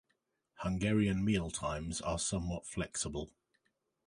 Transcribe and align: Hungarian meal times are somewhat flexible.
Hungarian 0.63 1.23
meal 1.23 1.51
times 1.51 2.01
are 2.01 2.17
somewhat 2.17 2.65
flexible. 2.65 3.29